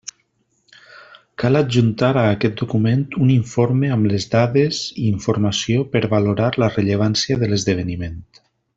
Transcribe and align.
Cal 1.43 1.59
adjuntar 1.59 2.09
a 2.21 2.23
aquest 2.37 2.57
document 2.63 3.05
un 3.27 3.35
informe 3.35 3.93
amb 3.97 4.11
les 4.13 4.27
dades 4.33 4.83
i 4.97 5.07
informació 5.13 5.87
per 5.95 6.03
valorar 6.19 6.53
la 6.65 6.75
rellevància 6.79 7.43
de 7.45 7.53
l'esdeveniment. 7.55 8.19